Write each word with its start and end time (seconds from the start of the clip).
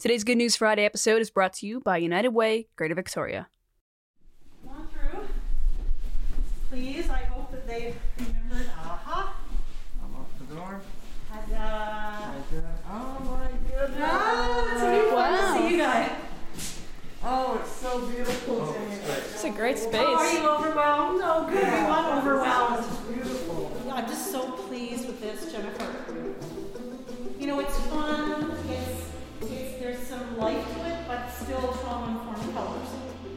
Today's 0.00 0.22
Good 0.22 0.38
News 0.38 0.54
Friday 0.54 0.84
episode 0.84 1.20
is 1.20 1.28
brought 1.28 1.54
to 1.54 1.66
you 1.66 1.80
by 1.80 1.96
United 1.96 2.28
Way, 2.28 2.68
Greater 2.76 2.94
Victoria. 2.94 3.48
Come 4.62 4.76
on 4.76 4.86
through. 4.86 5.26
Please, 6.70 7.10
I 7.10 7.24
hope 7.24 7.50
that 7.50 7.66
they've 7.66 7.96
remembered. 8.16 8.70
Aha. 8.78 9.34
I'm 10.00 10.14
off 10.14 10.28
the 10.38 10.54
door. 10.54 10.80
Ta-da. 11.28 12.30
Oh 12.88 13.18
my 13.24 13.50
goodness. 13.68 14.00
Ah, 14.00 14.72
it's 14.72 14.82
really 14.82 15.10
fun 15.10 15.36
to 15.36 15.58
see 15.58 15.74
you 15.74 15.82
guys. 15.82 16.10
Oh, 17.24 17.58
it's 17.60 17.72
so 17.72 18.06
beautiful. 18.06 18.72
Jimmy. 18.72 18.94
It's 19.32 19.42
a 19.42 19.50
great 19.50 19.78
space. 19.78 19.96
Are 19.96 20.32
you 20.32 20.48
overwhelmed? 20.48 21.22
Oh, 21.24 21.44
good. 21.50 21.64
We 21.64 21.82
want 21.88 22.18
overwhelmed. 22.18 22.86
Beautiful. 23.12 23.72
I'm 23.90 24.06
just 24.06 24.30
so 24.30 24.52
pleased 24.52 25.08
with 25.08 25.20
this, 25.20 25.50
Jennifer. 25.50 25.92
You 27.40 27.48
know, 27.48 27.58
it's 27.58 27.76
fun. 27.86 28.47
Life 30.38 30.72
to 30.72 30.86
it, 30.86 30.96
but 31.08 31.28
still 31.30 31.72
trauma-informed 31.82 32.54
colors. 32.54 32.88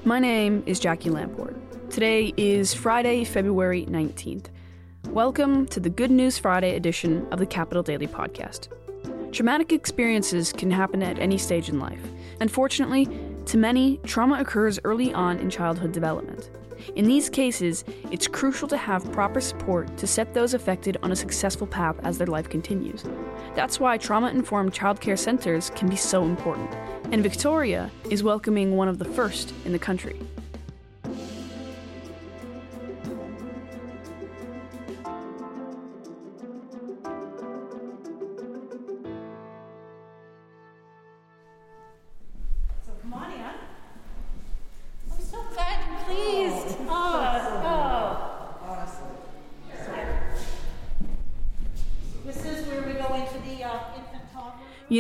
My 0.05 0.20
name 0.20 0.62
is 0.68 0.80
Jackie 0.80 1.10
Lamport. 1.10 1.55
Today 1.90 2.32
is 2.38 2.76
Friday, 2.76 3.24
February 3.24 3.88
19th. 3.88 4.46
Welcome 5.10 5.66
to 5.70 5.80
the 5.80 5.90
Good 5.90 6.12
News 6.12 6.38
Friday 6.38 6.76
edition 6.76 7.27
of 7.32 7.40
the 7.40 7.48
Capital 7.48 7.82
Daily 7.82 8.05
Podcast. 8.05 8.68
Traumatic 9.32 9.74
experiences 9.74 10.54
can 10.54 10.70
happen 10.70 11.02
at 11.02 11.18
any 11.18 11.40
stage 11.40 11.70
in 11.70 11.80
life. 11.80 12.08
Unfortunately, 12.40 13.10
to 13.46 13.58
many, 13.58 13.98
trauma 14.04 14.40
occurs 14.40 14.80
early 14.84 15.12
on 15.12 15.40
in 15.40 15.49
childhood 15.49 15.94
development. 15.94 16.52
In 16.96 17.05
these 17.05 17.32
cases, 17.32 17.84
it's 18.12 18.27
crucial 18.27 18.68
to 18.68 18.77
have 18.77 19.12
proper 19.12 19.41
support 19.41 19.98
to 19.98 20.05
set 20.05 20.36
those 20.36 20.54
affected 20.54 20.98
on 21.02 21.12
a 21.12 21.16
successful 21.16 21.66
path 21.66 21.96
as 22.04 22.20
their 22.20 22.27
life 22.27 22.48
continues. 22.48 23.04
That's 23.54 23.80
why 23.80 23.98
trauma 23.98 24.30
informed 24.30 24.73
childcare 24.73 25.20
centers 25.20 25.70
can 25.72 25.90
be 25.90 25.96
so 25.96 26.23
important. 26.23 26.73
And 27.12 27.22
Victoria 27.22 27.91
is 28.10 28.24
welcoming 28.24 28.77
one 28.77 28.88
of 28.88 28.98
the 28.98 29.05
first 29.05 29.54
in 29.66 29.74
the 29.74 29.80
country. 29.80 30.20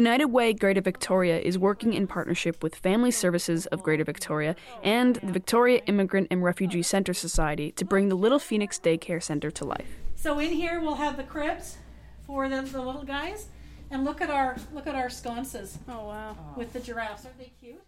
United 0.01 0.25
Way 0.25 0.51
Greater 0.51 0.81
Victoria 0.81 1.37
is 1.37 1.59
working 1.59 1.93
in 1.93 2.07
partnership 2.07 2.63
with 2.63 2.73
Family 2.73 3.11
Services 3.11 3.67
of 3.67 3.83
Greater 3.83 4.03
Victoria 4.03 4.55
and 4.81 5.17
the 5.17 5.31
Victoria 5.31 5.79
Immigrant 5.85 6.27
and 6.31 6.43
Refugee 6.43 6.81
Center 6.81 7.13
Society 7.13 7.71
to 7.73 7.85
bring 7.85 8.09
the 8.09 8.15
Little 8.15 8.39
Phoenix 8.39 8.79
Daycare 8.79 9.21
Center 9.21 9.51
to 9.51 9.63
life. 9.63 9.99
So 10.15 10.39
in 10.39 10.53
here 10.53 10.81
we'll 10.81 10.95
have 10.95 11.17
the 11.17 11.23
cribs 11.23 11.77
for 12.25 12.49
the, 12.49 12.63
the 12.63 12.81
little 12.81 13.03
guys, 13.03 13.45
and 13.91 14.03
look 14.03 14.21
at 14.21 14.31
our 14.31 14.57
look 14.73 14.87
at 14.87 14.95
our 14.95 15.07
sconces. 15.11 15.77
Oh 15.87 16.07
wow! 16.07 16.35
With 16.57 16.73
the 16.73 16.79
giraffes, 16.79 17.23
aren't 17.25 17.37
they 17.37 17.51
cute? 17.59 17.83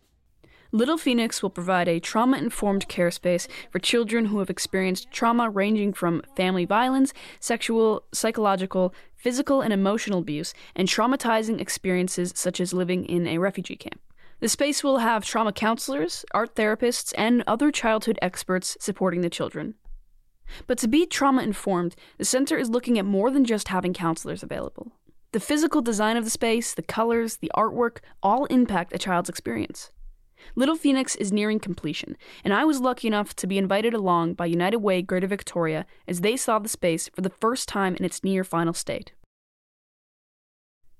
Little 0.71 0.97
Phoenix 0.97 1.43
will 1.43 1.51
provide 1.51 1.87
a 1.87 1.99
trauma 1.99 2.37
informed 2.37 2.87
care 2.87 3.11
space 3.11 3.47
for 3.69 3.77
children 3.77 4.25
who 4.25 4.39
have 4.39 4.49
experienced 4.49 5.11
trauma 5.11 5.47
ranging 5.47 5.93
from 5.93 6.23
family 6.35 6.65
violence, 6.65 7.13
sexual, 7.39 8.03
psychological, 8.11 8.91
physical, 9.23 9.61
and 9.61 9.71
emotional 9.71 10.19
abuse, 10.19 10.53
and 10.75 10.89
traumatizing 10.89 11.61
experiences 11.61 12.33
such 12.35 12.59
as 12.59 12.73
living 12.73 13.05
in 13.05 13.25
a 13.25 13.37
refugee 13.37 13.77
camp. 13.77 14.01
The 14.41 14.49
space 14.49 14.83
will 14.83 14.97
have 14.97 15.23
trauma 15.23 15.53
counselors, 15.53 16.25
art 16.33 16.55
therapists, 16.55 17.13
and 17.17 17.41
other 17.47 17.71
childhood 17.71 18.19
experts 18.21 18.75
supporting 18.81 19.21
the 19.21 19.29
children. 19.29 19.75
But 20.67 20.77
to 20.79 20.89
be 20.89 21.05
trauma 21.05 21.41
informed, 21.41 21.95
the 22.17 22.25
center 22.25 22.57
is 22.57 22.69
looking 22.69 22.99
at 22.99 23.05
more 23.05 23.31
than 23.31 23.45
just 23.45 23.69
having 23.69 23.93
counselors 23.93 24.43
available. 24.43 24.91
The 25.31 25.39
physical 25.39 25.81
design 25.81 26.17
of 26.17 26.25
the 26.25 26.29
space, 26.29 26.73
the 26.73 26.81
colors, 26.81 27.37
the 27.37 27.51
artwork 27.55 27.99
all 28.21 28.43
impact 28.47 28.93
a 28.93 28.97
child's 28.97 29.29
experience. 29.29 29.92
Little 30.55 30.75
Phoenix 30.75 31.15
is 31.15 31.31
nearing 31.31 31.59
completion, 31.59 32.17
and 32.43 32.53
I 32.53 32.65
was 32.65 32.79
lucky 32.79 33.07
enough 33.07 33.35
to 33.37 33.47
be 33.47 33.57
invited 33.57 33.93
along 33.93 34.33
by 34.33 34.45
United 34.45 34.77
Way 34.77 35.01
Greater 35.01 35.27
Victoria 35.27 35.85
as 36.07 36.21
they 36.21 36.37
saw 36.37 36.59
the 36.59 36.69
space 36.69 37.09
for 37.13 37.21
the 37.21 37.29
first 37.29 37.67
time 37.67 37.95
in 37.95 38.05
its 38.05 38.23
near 38.23 38.43
final 38.43 38.73
state. 38.73 39.13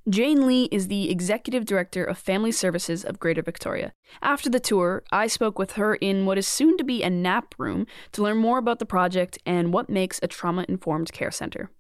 Jane 0.09 0.45
Lee 0.45 0.67
is 0.69 0.89
the 0.89 1.09
Executive 1.09 1.63
Director 1.63 2.03
of 2.03 2.17
Family 2.17 2.51
Services 2.51 3.05
of 3.05 3.19
Greater 3.19 3.41
Victoria. 3.41 3.93
After 4.21 4.49
the 4.49 4.59
tour, 4.59 5.01
I 5.13 5.27
spoke 5.27 5.57
with 5.57 5.73
her 5.73 5.95
in 5.95 6.25
what 6.25 6.37
is 6.37 6.45
soon 6.45 6.75
to 6.75 6.83
be 6.83 7.03
a 7.03 7.09
nap 7.09 7.55
room 7.57 7.87
to 8.11 8.21
learn 8.21 8.35
more 8.35 8.57
about 8.57 8.79
the 8.79 8.85
project 8.85 9.37
and 9.45 9.71
what 9.71 9.89
makes 9.89 10.19
a 10.21 10.27
trauma 10.27 10.65
informed 10.67 11.13
care 11.13 11.31
center. 11.31 11.71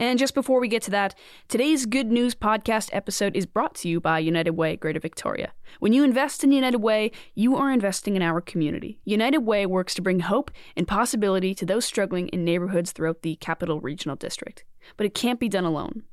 And 0.00 0.18
just 0.18 0.34
before 0.34 0.60
we 0.60 0.68
get 0.68 0.80
to 0.84 0.90
that, 0.92 1.14
today's 1.46 1.84
Good 1.84 2.10
News 2.10 2.34
Podcast 2.34 2.88
episode 2.90 3.36
is 3.36 3.44
brought 3.44 3.74
to 3.76 3.88
you 3.88 4.00
by 4.00 4.18
United 4.18 4.52
Way 4.52 4.76
Greater 4.76 4.98
Victoria. 4.98 5.52
When 5.78 5.92
you 5.92 6.04
invest 6.04 6.42
in 6.42 6.52
United 6.52 6.78
Way, 6.78 7.12
you 7.34 7.54
are 7.56 7.70
investing 7.70 8.16
in 8.16 8.22
our 8.22 8.40
community. 8.40 8.98
United 9.04 9.40
Way 9.40 9.66
works 9.66 9.92
to 9.96 10.02
bring 10.02 10.20
hope 10.20 10.50
and 10.74 10.88
possibility 10.88 11.54
to 11.54 11.66
those 11.66 11.84
struggling 11.84 12.28
in 12.28 12.46
neighborhoods 12.46 12.92
throughout 12.92 13.20
the 13.20 13.36
Capital 13.36 13.78
Regional 13.78 14.16
District. 14.16 14.64
But 14.96 15.04
it 15.04 15.12
can't 15.12 15.38
be 15.38 15.50
done 15.50 15.66
alone. 15.66 16.04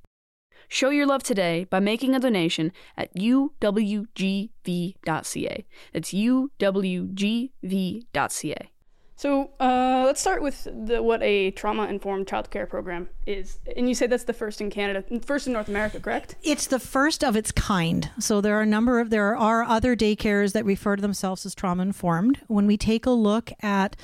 Show 0.67 0.89
your 0.89 1.05
love 1.05 1.23
today 1.23 1.63
by 1.63 1.79
making 1.79 2.13
a 2.13 2.19
donation 2.19 2.73
at 2.97 3.15
uwgv.ca. 3.15 4.51
That's 5.93 6.11
uwgv.ca. 6.11 7.51
So 9.17 9.49
uh, 9.59 10.03
let's 10.05 10.21
start 10.21 10.43
with 10.43 10.63
the, 10.65 11.01
what 11.01 11.23
a 11.23 11.49
trauma-informed 11.51 12.27
childcare 12.27 12.69
program 12.69 13.09
is. 13.25 13.57
And 13.75 13.89
you 13.89 13.95
say 13.95 14.05
that's 14.05 14.25
the 14.25 14.33
first 14.33 14.61
in 14.61 14.69
Canada, 14.69 15.03
first 15.25 15.47
in 15.47 15.53
North 15.53 15.67
America, 15.67 15.99
correct? 15.99 16.35
It's 16.43 16.67
the 16.67 16.79
first 16.79 17.23
of 17.23 17.35
its 17.35 17.51
kind. 17.51 18.11
So 18.19 18.41
there 18.41 18.55
are 18.55 18.61
a 18.61 18.67
number 18.67 18.99
of 18.99 19.09
there 19.09 19.35
are 19.35 19.63
other 19.63 19.95
daycares 19.95 20.53
that 20.53 20.65
refer 20.65 20.97
to 20.97 21.01
themselves 21.01 21.47
as 21.47 21.55
trauma 21.55 21.81
informed. 21.81 22.41
When 22.45 22.67
we 22.67 22.77
take 22.77 23.07
a 23.07 23.11
look 23.11 23.51
at 23.63 23.95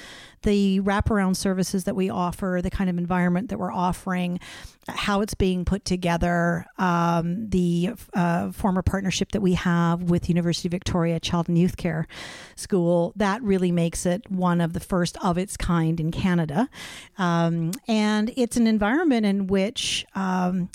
the 0.44 0.80
wraparound 0.82 1.36
services 1.36 1.86
that 1.86 1.96
we 1.96 2.10
offer, 2.10 2.60
the 2.62 2.70
kind 2.70 2.90
of 2.90 2.98
environment 2.98 3.50
that 3.50 3.58
we're 3.58 3.74
offering, 3.74 4.40
how 4.88 5.22
it's 5.22 5.34
being 5.34 5.66
put 5.66 5.86
together, 5.86 6.66
um, 6.78 7.50
the 7.50 7.92
uh, 8.14 8.52
former 8.52 8.82
partnership 8.82 9.32
that 9.32 9.42
we 9.42 9.54
have 9.54 10.04
with 10.04 10.30
University 10.30 10.68
of 10.68 10.72
Victoria 10.72 11.20
Child 11.20 11.50
and 11.50 11.58
Youth 11.58 11.78
Care 11.78 12.08
School, 12.56 13.14
that 13.16 13.42
really 13.42 13.72
makes 13.72 14.06
it 14.06 14.30
one 14.30 14.62
of 14.62 14.74
the 14.74 14.80
first 14.80 15.18
of 15.24 15.38
its 15.38 15.58
kind 15.58 16.00
in 16.00 16.12
Canada. 16.12 16.70
Um, 17.18 17.72
and 17.88 18.32
it's 18.36 18.58
an 18.58 18.68
environment 18.68 19.26
in 19.26 19.48
which 19.48 20.06
um, 20.16 20.70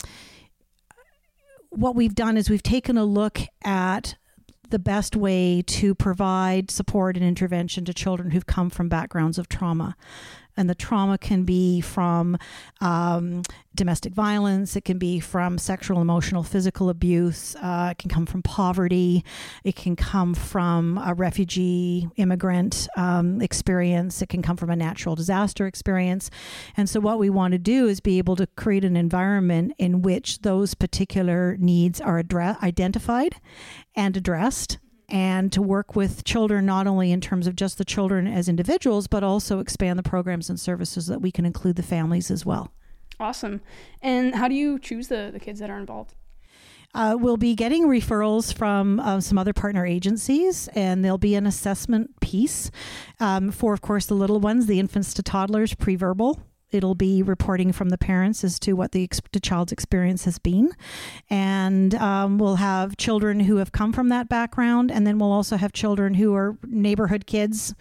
what 1.70 1.94
we've 1.94 2.14
done 2.14 2.36
is 2.36 2.50
we've 2.50 2.62
taken 2.62 2.96
a 2.96 3.04
look 3.04 3.40
at 3.62 4.16
the 4.70 4.78
best 4.78 5.16
way 5.16 5.62
to 5.66 5.94
provide 5.94 6.70
support 6.70 7.16
and 7.16 7.24
intervention 7.24 7.84
to 7.84 7.94
children 7.94 8.30
who've 8.30 8.46
come 8.46 8.70
from 8.70 8.88
backgrounds 8.88 9.38
of 9.38 9.48
trauma. 9.48 9.96
And 10.58 10.68
the 10.68 10.74
trauma 10.74 11.16
can 11.16 11.44
be 11.44 11.80
from 11.80 12.36
um, 12.80 13.42
domestic 13.74 14.12
violence, 14.12 14.74
it 14.74 14.84
can 14.84 14.98
be 14.98 15.20
from 15.20 15.56
sexual, 15.56 16.02
emotional, 16.02 16.42
physical 16.42 16.90
abuse, 16.90 17.54
uh, 17.62 17.90
it 17.92 17.98
can 17.98 18.10
come 18.10 18.26
from 18.26 18.42
poverty, 18.42 19.24
it 19.62 19.76
can 19.76 19.94
come 19.94 20.34
from 20.34 20.98
a 20.98 21.14
refugee 21.14 22.08
immigrant 22.16 22.88
um, 22.96 23.40
experience, 23.40 24.20
it 24.20 24.28
can 24.28 24.42
come 24.42 24.56
from 24.56 24.68
a 24.68 24.76
natural 24.76 25.14
disaster 25.14 25.66
experience. 25.66 26.28
And 26.76 26.90
so, 26.90 26.98
what 26.98 27.20
we 27.20 27.30
want 27.30 27.52
to 27.52 27.58
do 27.58 27.86
is 27.86 28.00
be 28.00 28.18
able 28.18 28.34
to 28.36 28.48
create 28.48 28.84
an 28.84 28.96
environment 28.96 29.74
in 29.78 30.02
which 30.02 30.40
those 30.40 30.74
particular 30.74 31.56
needs 31.58 32.00
are 32.00 32.20
addre- 32.20 32.60
identified 32.62 33.36
and 33.94 34.16
addressed 34.16 34.78
and 35.08 35.52
to 35.52 35.62
work 35.62 35.96
with 35.96 36.24
children 36.24 36.66
not 36.66 36.86
only 36.86 37.12
in 37.12 37.20
terms 37.20 37.46
of 37.46 37.56
just 37.56 37.78
the 37.78 37.84
children 37.84 38.26
as 38.26 38.48
individuals 38.48 39.06
but 39.06 39.22
also 39.22 39.58
expand 39.58 39.98
the 39.98 40.02
programs 40.02 40.50
and 40.50 40.60
services 40.60 41.06
that 41.06 41.20
we 41.20 41.30
can 41.30 41.46
include 41.46 41.76
the 41.76 41.82
families 41.82 42.30
as 42.30 42.44
well 42.44 42.72
Awesome. 43.20 43.60
And 44.00 44.34
how 44.34 44.48
do 44.48 44.54
you 44.54 44.78
choose 44.78 45.08
the, 45.08 45.30
the 45.32 45.40
kids 45.40 45.60
that 45.60 45.70
are 45.70 45.78
involved? 45.78 46.14
Uh, 46.94 47.16
we'll 47.18 47.36
be 47.36 47.54
getting 47.54 47.86
referrals 47.86 48.54
from 48.54 48.98
uh, 49.00 49.20
some 49.20 49.36
other 49.36 49.52
partner 49.52 49.84
agencies, 49.84 50.68
and 50.68 51.04
there'll 51.04 51.18
be 51.18 51.34
an 51.34 51.46
assessment 51.46 52.18
piece 52.20 52.70
um, 53.20 53.50
for, 53.50 53.74
of 53.74 53.82
course, 53.82 54.06
the 54.06 54.14
little 54.14 54.40
ones, 54.40 54.66
the 54.66 54.80
infants 54.80 55.12
to 55.14 55.22
toddlers, 55.22 55.74
pre-verbal. 55.74 56.40
It'll 56.70 56.94
be 56.94 57.22
reporting 57.22 57.72
from 57.72 57.88
the 57.88 57.98
parents 57.98 58.44
as 58.44 58.58
to 58.60 58.74
what 58.74 58.92
the, 58.92 59.04
ex- 59.04 59.20
the 59.32 59.40
child's 59.40 59.72
experience 59.72 60.24
has 60.24 60.38
been. 60.38 60.72
And 61.30 61.94
um, 61.94 62.38
we'll 62.38 62.56
have 62.56 62.96
children 62.96 63.40
who 63.40 63.56
have 63.56 63.72
come 63.72 63.92
from 63.92 64.08
that 64.10 64.28
background, 64.28 64.90
and 64.90 65.06
then 65.06 65.18
we'll 65.18 65.32
also 65.32 65.56
have 65.56 65.72
children 65.72 66.14
who 66.14 66.34
are 66.34 66.58
neighborhood 66.64 67.26
kids 67.26 67.74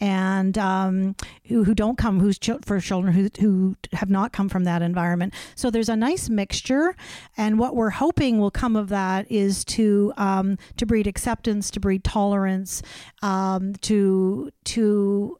and 0.00 0.56
um, 0.56 1.16
who, 1.46 1.64
who 1.64 1.74
don't 1.74 1.98
come 1.98 2.20
who's 2.20 2.38
chil- 2.38 2.60
for 2.64 2.80
children 2.80 3.12
who, 3.12 3.28
who 3.40 3.76
have 3.92 4.08
not 4.08 4.32
come 4.32 4.48
from 4.48 4.64
that 4.64 4.82
environment. 4.82 5.34
So 5.54 5.70
there's 5.70 5.88
a 5.88 5.96
nice 5.96 6.28
mixture, 6.28 6.94
and 7.36 7.58
what 7.58 7.74
we're 7.74 7.90
hoping 7.90 8.38
will 8.38 8.50
come 8.50 8.76
of 8.76 8.88
that 8.90 9.30
is 9.30 9.64
to 9.66 10.12
um, 10.16 10.56
to 10.76 10.86
breed 10.86 11.06
acceptance, 11.06 11.70
to 11.72 11.80
breed 11.80 12.04
tolerance, 12.04 12.82
um, 13.22 13.74
to 13.82 14.50
to 14.64 15.38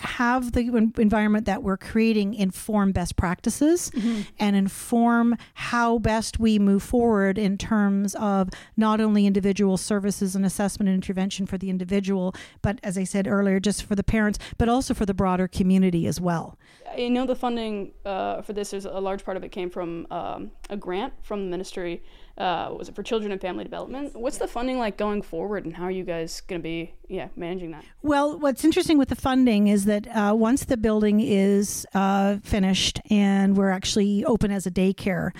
have 0.00 0.52
the 0.52 0.90
environment 0.98 1.44
that 1.46 1.62
we're 1.62 1.76
creating 1.76 2.34
inform 2.34 2.92
best 2.92 3.16
practices 3.16 3.90
and 4.38 4.56
inform 4.56 5.36
how 5.54 5.98
best 5.98 6.38
we 6.38 6.58
move 6.58 6.82
forward 6.82 7.36
in 7.36 7.58
terms 7.58 8.14
of 8.14 8.48
not 8.76 9.00
only 9.00 9.26
individual 9.26 9.76
services 9.76 10.34
and 10.34 10.44
assessment 10.44 10.88
and 10.88 10.94
intervention 10.94 11.46
for 11.46 11.58
the 11.58 11.68
individual, 11.68 12.34
but 12.62 12.78
as 12.82 12.96
I 12.96 13.04
said 13.04 13.26
earlier, 13.26 13.60
just 13.60 13.82
for 13.82 13.94
the 13.94 14.04
parents, 14.04 14.38
but 14.56 14.68
also 14.68 14.94
for 14.94 15.04
the 15.04 15.14
broader 15.14 15.46
community 15.46 16.06
as 16.06 16.20
well. 16.20 16.58
I 16.90 17.08
know 17.08 17.26
the 17.26 17.36
funding 17.36 17.92
uh, 18.04 18.42
for 18.42 18.52
this 18.52 18.72
is 18.72 18.84
a 18.84 19.00
large 19.00 19.24
part 19.24 19.36
of 19.36 19.44
it 19.44 19.50
came 19.50 19.70
from 19.70 20.06
um, 20.10 20.50
a 20.70 20.76
grant 20.76 21.12
from 21.22 21.44
the 21.44 21.50
ministry. 21.50 22.02
Uh, 22.40 22.72
was 22.78 22.88
it 22.88 22.94
for 22.94 23.02
children 23.02 23.32
and 23.32 23.40
family 23.40 23.64
development? 23.64 24.16
What's 24.16 24.38
the 24.38 24.48
funding 24.48 24.78
like 24.78 24.96
going 24.96 25.20
forward, 25.20 25.66
and 25.66 25.74
how 25.74 25.84
are 25.84 25.90
you 25.90 26.04
guys 26.04 26.40
going 26.40 26.58
to 26.58 26.62
be 26.62 26.94
yeah 27.06 27.28
managing 27.36 27.72
that? 27.72 27.84
Well, 28.00 28.38
what's 28.38 28.64
interesting 28.64 28.96
with 28.96 29.10
the 29.10 29.14
funding 29.14 29.68
is 29.68 29.84
that 29.84 30.06
uh, 30.08 30.34
once 30.34 30.64
the 30.64 30.78
building 30.78 31.20
is 31.20 31.86
uh, 31.92 32.38
finished 32.42 32.98
and 33.10 33.58
we're 33.58 33.68
actually 33.68 34.24
open 34.24 34.50
as 34.50 34.66
a 34.66 34.70
daycare, 34.70 35.32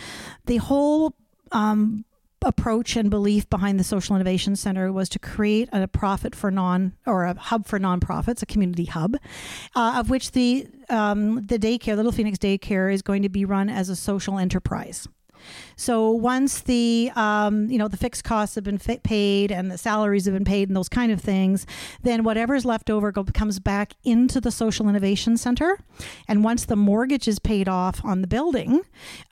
the 0.45 0.59
whole 0.59 1.15
um, 1.53 2.05
approach 2.43 2.97
and 2.97 3.09
belief 3.09 3.49
behind 3.49 3.81
the 3.81 3.85
Social 3.85 4.15
Innovation 4.15 4.55
Center 4.55 4.93
was 4.93 5.09
to 5.09 5.19
create 5.19 5.71
a 5.73 5.89
profit 5.89 6.35
for 6.35 6.51
non 6.51 6.93
or 7.07 7.25
a 7.25 7.35
hub 7.35 7.67
for 7.67 7.79
nonprofits, 7.79 8.43
a 8.43 8.47
community 8.47 8.85
hub, 8.85 9.17
uh, 9.75 9.95
of 9.97 10.11
which 10.11 10.33
the 10.33 10.67
um, 10.91 11.47
the 11.47 11.59
daycare, 11.59 11.97
Little 11.97 12.13
Phoenix 12.13 12.37
Daycare, 12.37 12.93
is 12.93 13.01
going 13.01 13.23
to 13.23 13.31
be 13.31 13.47
run 13.47 13.71
as 13.71 13.89
a 13.89 13.97
social 13.97 14.39
enterprise. 14.39 15.09
So 15.77 16.11
once 16.11 16.61
the 16.61 17.11
um, 17.17 17.71
you 17.71 17.79
know 17.79 17.89
the 17.89 17.97
fixed 17.97 18.25
costs 18.25 18.55
have 18.55 18.65
been 18.65 18.79
paid 18.79 19.53
and 19.53 19.71
the 19.71 19.79
salaries 19.79 20.25
have 20.27 20.35
been 20.35 20.45
paid 20.45 20.69
and 20.69 20.77
those 20.77 20.89
kind 20.89 21.13
of 21.13 21.21
things, 21.21 21.67
then 22.03 22.25
whatever's 22.25 22.65
left 22.65 22.91
over 22.91 23.13
go, 23.13 23.25
comes 23.25 23.59
back 23.59 23.95
into 24.05 24.41
the 24.41 24.51
Social 24.51 24.89
Innovation 24.89 25.37
Center. 25.37 25.79
And 26.29 26.45
once 26.45 26.65
the 26.65 26.77
mortgage 26.77 27.29
is 27.29 27.39
paid 27.39 27.69
off 27.69 28.05
on 28.05 28.21
the 28.21 28.27
building, 28.27 28.83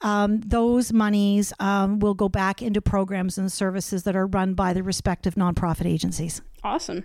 um, 0.02 0.40
those 0.40 0.92
monies 0.92 1.52
um, 1.60 1.98
will 1.98 2.14
go 2.14 2.28
back 2.28 2.62
into 2.62 2.80
programs 2.80 3.38
and 3.38 3.50
services 3.52 4.04
that 4.04 4.16
are 4.16 4.26
run 4.26 4.54
by 4.54 4.72
the 4.72 4.82
respective 4.82 5.34
nonprofit 5.34 5.86
agencies. 5.86 6.42
Awesome. 6.64 7.04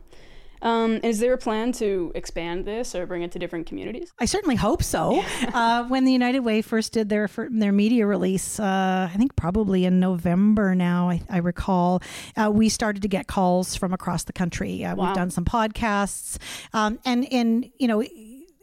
Um, 0.64 1.00
is 1.04 1.20
there 1.20 1.34
a 1.34 1.38
plan 1.38 1.72
to 1.74 2.12
expand 2.16 2.66
this 2.66 2.96
or 2.96 3.06
bring 3.06 3.22
it 3.22 3.32
to 3.34 3.40
different 3.40 3.68
communities? 3.68 4.12
I 4.20 4.26
certainly 4.26 4.56
hope 4.56 4.82
so. 4.82 5.22
uh, 5.54 5.84
when 5.84 6.06
the 6.06 6.12
United 6.12 6.40
Way 6.40 6.62
first 6.64 6.94
did 6.94 7.10
their 7.10 7.30
their 7.52 7.72
media 7.72 8.08
release, 8.08 8.60
uh, 8.60 9.10
I 9.14 9.16
think 9.18 9.36
probably 9.36 9.86
in 9.86 10.00
November 10.00 10.74
now, 10.74 11.10
I, 11.10 11.22
I 11.30 11.38
recall, 11.38 12.02
uh, 12.36 12.50
we 12.52 12.70
started 12.70 13.02
to 13.04 13.08
get 13.08 13.28
calls 13.28 13.76
from 13.76 13.94
across 13.94 14.24
the 14.24 14.34
country. 14.34 14.84
Uh, 14.84 14.96
Wow. 14.96 15.08
We've 15.08 15.16
done 15.16 15.32
some 15.32 15.44
podcasts, 15.44 16.38
um, 16.74 16.98
and 17.06 17.28
and 17.32 17.70
you 17.78 17.88
know. 17.88 18.04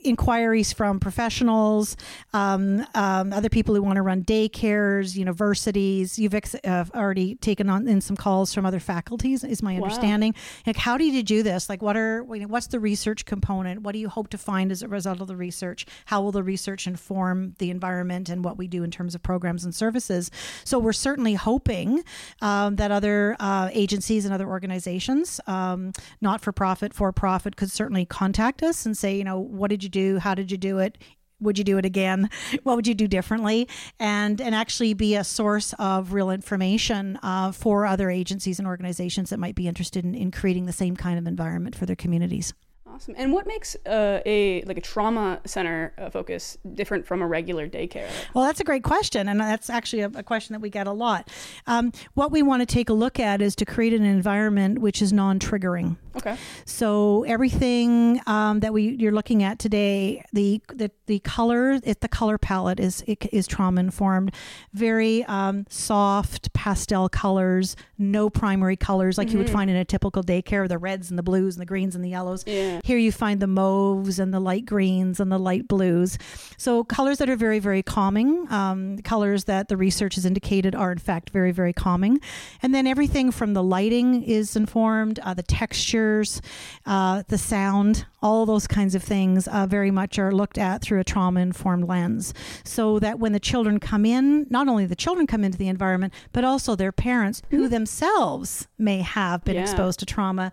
Inquiries 0.03 0.73
from 0.73 0.99
professionals, 0.99 1.97
um, 2.33 2.87
um, 2.95 3.33
other 3.33 3.49
people 3.49 3.75
who 3.75 3.83
want 3.83 3.97
to 3.97 4.03
run 4.03 4.25
daycares, 4.25 5.15
universities. 5.15 6.19
You've 6.19 6.35
ex- 6.35 6.55
uh, 6.65 6.85
already 6.95 7.35
taken 7.37 7.69
on 7.69 7.87
in 7.87 8.01
some 8.01 8.17
calls 8.17 8.55
from 8.55 8.65
other 8.65 8.81
faculties, 8.81 9.45
is 9.45 9.63
my 9.63 9.75
Wow. 9.75 9.85
understanding. 9.85 10.35
Like, 10.67 10.77
how 10.77 10.97
did 10.97 11.13
you 11.13 11.23
do 11.23 11.43
this? 11.43 11.69
Like, 11.69 11.83
what 11.83 11.97
are 11.97 12.23
what's 12.25 12.69
the 12.69 12.81
research 12.81 13.25
component? 13.27 13.83
What 13.83 13.93
do 13.93 13.99
you 13.99 14.09
hope 14.09 14.29
to 14.31 14.39
find 14.39 14.73
as 14.73 14.83
a 14.83 14.89
result 14.89 15.21
of 15.21 15.27
the 15.29 15.37
research? 15.37 15.85
How 16.07 16.23
will 16.23 16.33
the 16.33 16.43
research 16.43 16.87
inform 16.87 17.55
the 17.59 17.71
environment 17.71 18.29
and 18.29 18.43
what 18.45 18.57
we 18.57 18.67
do 18.69 18.83
in 18.83 18.91
terms 18.91 19.15
of 19.15 19.23
programs 19.23 19.65
and 19.65 19.75
services? 19.75 20.31
So 20.65 20.79
we're 20.79 20.93
certainly 20.95 21.35
hoping 21.35 22.03
um, 22.41 22.77
that 22.77 22.91
other 22.91 23.37
uh, 23.39 23.69
agencies 23.73 24.25
and 24.25 24.33
other 24.33 24.49
organizations, 24.49 25.41
um, 25.47 25.93
not 26.23 26.41
for 26.41 26.53
profit, 26.53 26.95
for 26.95 27.13
profit, 27.13 27.57
could 27.57 27.71
certainly 27.71 28.07
contact 28.07 28.63
us 28.63 28.87
and 28.87 28.97
say, 28.97 29.15
you 29.17 29.25
know, 29.25 29.39
what 29.39 29.69
did 29.69 29.83
you 29.85 29.90
do? 29.91 30.19
How 30.19 30.35
did 30.35 30.51
you 30.51 30.59
do 30.59 30.79
it? 30.79 30.99
would 31.43 31.57
you 31.57 31.65
do 31.65 31.79
it 31.79 31.85
again 31.85 32.29
what 32.65 32.77
would 32.77 32.87
you 32.87 32.95
do 32.95 33.09
differently 33.09 33.67
and 33.99 34.41
and 34.41 34.55
actually 34.55 34.95
be 34.95 35.17
a 35.17 35.25
source 35.25 35.73
of 35.79 36.13
real 36.13 36.31
information 36.31 37.19
uh, 37.23 37.51
for 37.51 37.87
other 37.87 38.11
agencies 38.11 38.59
and 38.59 38.69
organizations 38.69 39.31
that 39.31 39.39
might 39.39 39.55
be 39.55 39.67
interested 39.67 40.05
in, 40.05 40.15
in 40.15 40.31
creating 40.31 40.67
the 40.67 40.73
same 40.73 40.97
kind 40.97 41.19
of 41.19 41.27
environment 41.27 41.75
for 41.75 41.87
their 41.87 41.97
communities 41.97 42.53
Awesome. 43.01 43.15
And 43.17 43.33
what 43.33 43.47
makes 43.47 43.77
uh, 43.87 44.21
a 44.27 44.63
like 44.65 44.77
a 44.77 44.83
trauma 44.83 45.41
center 45.47 45.95
uh, 45.97 46.11
focus 46.11 46.59
different 46.75 47.07
from 47.07 47.23
a 47.23 47.27
regular 47.27 47.67
daycare? 47.67 48.11
Well, 48.35 48.45
that's 48.45 48.61
a 48.61 48.65
great 48.65 48.85
question, 48.85 49.27
and 49.27 49.41
that's 49.41 49.71
actually 49.71 50.03
a, 50.03 50.11
a 50.17 50.23
question 50.23 50.53
that 50.53 50.61
we 50.61 50.69
get 50.69 50.87
a 50.87 50.93
lot. 50.93 51.31
Um, 51.67 51.93
what 52.13 52.31
we 52.31 52.43
want 52.43 52.61
to 52.61 52.67
take 52.67 52.91
a 52.91 52.93
look 52.93 53.19
at 53.19 53.41
is 53.41 53.57
to 53.57 53.65
create 53.65 53.95
an 53.95 54.05
environment 54.05 54.81
which 54.81 55.01
is 55.01 55.15
non-triggering. 55.15 55.97
Okay. 56.15 56.37
So 56.67 57.25
everything 57.27 58.21
um, 58.27 58.61
that 58.61 58.75
we 58.75 58.97
you're 58.99 59.13
looking 59.13 59.43
at 59.43 59.59
today, 59.59 60.23
the 60.35 60.61
the, 60.75 60.91
the 61.07 61.21
color, 61.21 61.79
it, 61.83 62.03
the 62.03 62.09
color 62.09 62.37
palette 62.37 62.81
is 62.81 63.03
it, 63.07 63.27
is 63.33 63.47
trauma 63.47 63.81
informed, 63.81 64.35
very 64.75 65.25
um, 65.25 65.65
soft 65.71 66.53
pastel 66.53 67.09
colors, 67.09 67.77
no 67.97 68.29
primary 68.29 68.77
colors 68.77 69.17
like 69.17 69.33
you 69.33 69.39
would 69.39 69.49
find 69.49 69.71
in 69.71 69.77
a 69.77 69.87
typical 69.87 70.23
daycare, 70.23 70.69
the 70.69 70.77
reds 70.77 71.09
and 71.09 71.19
the 71.19 71.23
blues 71.23 71.55
and 71.55 71.63
the 71.63 71.67
greens 71.67 71.95
and 71.95 72.05
the 72.05 72.11
yellows. 72.11 72.45
Yeah. 72.47 72.81
Here 72.91 72.99
you 72.99 73.13
find 73.13 73.39
the 73.39 73.47
mauves 73.47 74.19
and 74.19 74.35
the 74.35 74.41
light 74.41 74.67
greens 74.67 75.21
and 75.21 75.31
the 75.31 75.39
light 75.39 75.69
blues. 75.69 76.19
So 76.57 76.83
colors 76.83 77.19
that 77.19 77.31
are 77.31 77.37
very, 77.37 77.61
very 77.61 77.85
calming. 77.85 78.51
Um, 78.51 78.99
colors 79.05 79.45
that 79.45 79.69
the 79.69 79.77
research 79.77 80.17
has 80.17 80.27
indicated 80.27 80.75
are 80.75 80.91
in 80.91 80.99
fact 80.99 81.31
very, 81.31 81.53
very 81.53 81.73
calming. 81.73 82.19
And 82.61 82.75
then 82.75 82.89
everything 82.89 83.31
from 83.31 83.55
the 83.55 83.63
lighting 83.63 84.25
is 84.25 84.57
informed, 84.57 85.21
uh, 85.21 85.35
the 85.35 85.45
textures, 85.45 86.43
uh, 86.85 87.23
the 87.29 87.39
sound, 87.39 88.07
all 88.21 88.45
those 88.45 88.67
kinds 88.67 88.97
of 88.97 89.05
things 89.05 89.47
uh, 89.47 89.69
very 89.69 89.93
much 89.93 90.19
are 90.19 90.33
looked 90.33 90.59
at 90.59 90.83
through 90.83 90.99
a 90.99 91.05
trauma 91.05 91.39
informed 91.39 91.87
lens. 91.87 92.35
So 92.65 92.99
that 92.99 93.21
when 93.21 93.31
the 93.31 93.39
children 93.39 93.79
come 93.79 94.05
in, 94.05 94.49
not 94.51 94.67
only 94.67 94.85
the 94.85 94.97
children 94.97 95.29
come 95.29 95.45
into 95.45 95.59
the 95.59 95.69
environment, 95.69 96.13
but 96.33 96.43
also 96.43 96.75
their 96.75 96.91
parents 96.91 97.41
who 97.51 97.69
themselves 97.69 98.67
may 98.79 98.99
have 99.03 99.45
been 99.45 99.55
Yeah. 99.55 99.63
exposed 99.63 100.01
to 100.01 100.07
trauma 100.07 100.51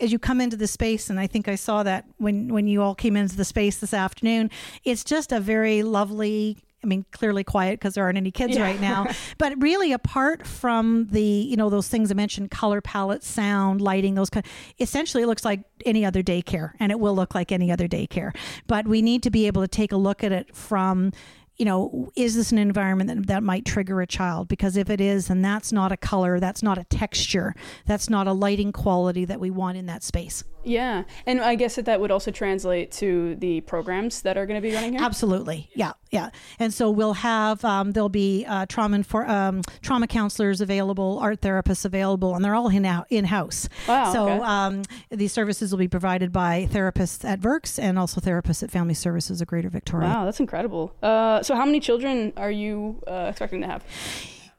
as 0.00 0.12
you 0.12 0.18
come 0.18 0.40
into 0.40 0.56
the 0.56 0.66
space 0.66 1.10
and 1.10 1.18
i 1.20 1.26
think 1.26 1.48
i 1.48 1.54
saw 1.54 1.82
that 1.82 2.04
when 2.18 2.48
when 2.48 2.66
you 2.66 2.82
all 2.82 2.94
came 2.94 3.16
into 3.16 3.36
the 3.36 3.44
space 3.44 3.78
this 3.78 3.94
afternoon 3.94 4.50
it's 4.84 5.04
just 5.04 5.32
a 5.32 5.40
very 5.40 5.82
lovely 5.82 6.56
I 6.80 6.86
mean, 6.86 7.04
clearly 7.10 7.42
quiet 7.42 7.80
because 7.80 7.94
there 7.94 8.04
aren't 8.04 8.18
any 8.18 8.30
kids 8.30 8.54
Yeah. 8.56 8.62
right 8.62 8.80
now. 8.80 9.08
But 9.36 9.60
really, 9.60 9.90
apart 9.90 10.46
from 10.46 11.08
the, 11.08 11.20
you 11.20 11.56
know, 11.56 11.70
those 11.70 11.88
things 11.88 12.12
I 12.12 12.14
mentioned, 12.14 12.52
color 12.52 12.80
palette, 12.80 13.24
sound, 13.24 13.80
lighting, 13.80 14.14
those 14.14 14.30
kind, 14.30 14.46
essentially 14.78 15.24
it 15.24 15.26
looks 15.26 15.44
like 15.44 15.62
any 15.84 16.04
other 16.04 16.22
daycare, 16.22 16.74
and 16.78 16.92
it 16.92 17.00
will 17.00 17.16
look 17.16 17.34
like 17.34 17.50
any 17.50 17.72
other 17.72 17.88
daycare. 17.88 18.30
But 18.68 18.86
we 18.86 19.02
need 19.02 19.24
to 19.24 19.30
be 19.30 19.48
able 19.48 19.62
to 19.62 19.66
take 19.66 19.90
a 19.90 19.96
look 19.96 20.22
at 20.22 20.30
it 20.30 20.54
from, 20.54 21.10
you 21.58 21.64
know, 21.64 22.10
is 22.14 22.36
this 22.36 22.52
an 22.52 22.58
environment 22.58 23.08
that, 23.08 23.26
that 23.26 23.42
might 23.42 23.64
trigger 23.64 24.00
a 24.00 24.06
child? 24.06 24.46
Because 24.46 24.76
if 24.76 24.88
it 24.88 25.00
is, 25.00 25.26
then 25.26 25.42
that's 25.42 25.72
not 25.72 25.90
a 25.90 25.96
color, 25.96 26.38
that's 26.38 26.62
not 26.62 26.78
a 26.78 26.84
texture, 26.84 27.54
that's 27.84 28.08
not 28.08 28.28
a 28.28 28.32
lighting 28.32 28.72
quality 28.72 29.24
that 29.24 29.40
we 29.40 29.50
want 29.50 29.76
in 29.76 29.86
that 29.86 30.04
space. 30.04 30.44
Yeah. 30.64 31.04
And 31.26 31.40
I 31.40 31.54
guess 31.54 31.76
that 31.76 31.84
that 31.86 32.00
would 32.00 32.10
also 32.10 32.30
translate 32.30 32.90
to 32.92 33.36
the 33.36 33.60
programs 33.62 34.22
that 34.22 34.36
are 34.36 34.46
going 34.46 34.60
to 34.60 34.66
be 34.66 34.74
running 34.74 34.92
here. 34.92 35.02
Absolutely, 35.02 35.70
yeah, 35.74 35.92
yeah. 36.10 36.30
And 36.58 36.72
so 36.72 36.90
we'll 36.90 37.14
have 37.14 37.64
um, 37.64 37.92
there'll 37.92 38.08
be 38.08 38.44
uh, 38.46 38.66
trauma 38.66 39.02
for 39.04 39.28
um, 39.28 39.62
trauma 39.82 40.06
counselors 40.06 40.60
available, 40.60 41.18
art 41.20 41.40
therapists 41.40 41.84
available, 41.84 42.34
and 42.34 42.44
they're 42.44 42.54
all 42.54 42.68
in 42.68 42.84
in 43.10 43.24
house. 43.26 43.68
Wow, 43.86 44.12
So 44.12 44.28
okay. 44.28 44.44
um, 44.44 44.82
these 45.10 45.32
services 45.32 45.70
will 45.70 45.78
be 45.78 45.88
provided 45.88 46.32
by 46.32 46.68
therapists 46.70 47.24
at 47.24 47.40
VIRCS 47.40 47.78
and 47.78 47.98
also 47.98 48.20
therapists 48.20 48.62
at 48.62 48.70
Family 48.70 48.94
Services 48.94 49.40
of 49.40 49.46
Greater 49.46 49.68
Victoria. 49.68 50.08
Wow, 50.08 50.24
that's 50.24 50.40
incredible. 50.40 50.94
Uh, 51.02 51.42
so, 51.42 51.54
how 51.54 51.64
many 51.64 51.80
children 51.80 52.32
are 52.36 52.50
you 52.50 53.02
uh, 53.06 53.26
expecting 53.28 53.60
to 53.62 53.66
have? 53.66 53.84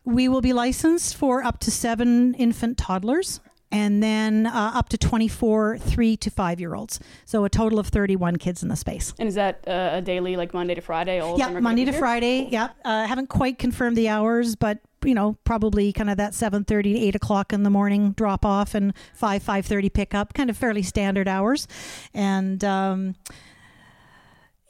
We 0.05 0.27
will 0.27 0.41
be 0.41 0.53
licensed 0.53 1.15
for 1.15 1.43
up 1.43 1.59
to 1.59 1.71
seven 1.71 2.33
infant 2.35 2.77
toddlers. 2.77 3.41
And 3.71 4.01
then 4.01 4.47
uh, 4.47 4.71
up 4.73 4.89
to 4.89 4.97
24 4.97 5.77
three 5.77 6.17
to 6.17 6.29
five 6.31 6.59
year 6.59 6.73
olds. 6.73 6.99
So 7.25 7.45
a 7.45 7.49
total 7.49 7.77
of 7.77 7.87
31 7.87 8.37
kids 8.37 8.63
in 8.63 8.69
the 8.69 8.75
space. 8.75 9.13
And 9.19 9.29
is 9.29 9.35
that 9.35 9.63
uh, 9.67 9.89
a 9.93 10.01
daily, 10.01 10.35
like 10.35 10.53
Monday 10.53 10.73
to 10.75 10.81
Friday? 10.81 11.19
All 11.19 11.37
Yeah, 11.37 11.45
them 11.45 11.51
are 11.51 11.59
gonna 11.59 11.63
Monday 11.63 11.85
to 11.85 11.91
here? 11.91 11.99
Friday. 11.99 12.47
Yeah, 12.51 12.69
uh, 12.83 13.05
haven't 13.05 13.27
quite 13.29 13.59
confirmed 13.59 13.95
the 13.95 14.09
hours, 14.09 14.55
but 14.55 14.79
you 15.05 15.13
know, 15.13 15.37
probably 15.43 15.93
kind 15.93 16.09
of 16.09 16.17
that 16.17 16.33
seven 16.33 16.65
thirty 16.65 16.93
to 16.93 16.99
eight 16.99 17.15
o'clock 17.15 17.53
in 17.53 17.63
the 17.63 17.69
morning 17.69 18.11
drop 18.13 18.43
off 18.45 18.73
and 18.73 18.93
five 19.13 19.43
five 19.43 19.65
thirty 19.65 19.89
pick 19.89 20.13
up, 20.15 20.33
kind 20.33 20.49
of 20.49 20.57
fairly 20.57 20.81
standard 20.83 21.27
hours, 21.27 21.67
and. 22.13 22.63
Um, 22.63 23.15